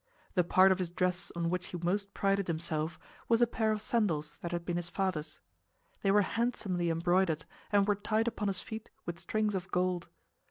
[0.33, 2.97] The part of his dress on which he most prided himself
[3.29, 5.41] was a pair of sandals that had been his father's.
[6.01, 10.09] They were handsomely embroidered and were tied upon his feet with strings of gold.